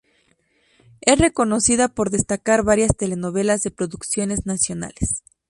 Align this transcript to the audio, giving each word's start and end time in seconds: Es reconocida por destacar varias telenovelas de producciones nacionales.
Es 1.01 1.19
reconocida 1.19 1.87
por 1.87 2.09
destacar 2.09 2.63
varias 2.63 2.97
telenovelas 2.97 3.61
de 3.61 3.69
producciones 3.69 4.47
nacionales. 4.47 5.21